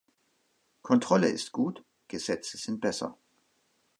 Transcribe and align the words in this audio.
Kontrolle 0.81 1.27
ist 1.27 1.51
gut, 1.51 1.85
Gesetze 2.07 2.57
sind 2.57 2.81
besser. 2.81 3.19